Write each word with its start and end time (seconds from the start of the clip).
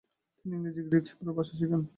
তিনি 0.39 0.53
ইংরেজি, 0.57 0.81
গ্রিক 0.87 1.05
ও 1.05 1.11
হিব্রু 1.11 1.31
ভাষাও 1.37 1.55
শেখেন। 1.59 1.81